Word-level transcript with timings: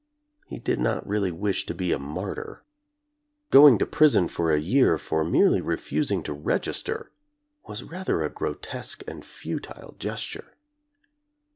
He 0.47 0.57
did 0.57 0.79
not 0.79 1.05
really 1.05 1.31
wish 1.31 1.67
to 1.67 1.75
be 1.75 1.91
a 1.91 1.99
martyr. 1.99 2.63
Going 3.51 3.77
to 3.77 3.85
prison 3.85 4.29
for 4.29 4.51
a 4.51 4.59
year 4.59 4.97
for 4.97 5.23
merely 5.23 5.61
refusing 5.61 6.23
to 6.23 6.33
register 6.33 7.11
was 7.67 7.83
rather 7.83 8.23
a 8.23 8.29
grotesque 8.33 9.03
and 9.07 9.23
futile 9.23 9.93
gesture. 9.99 10.55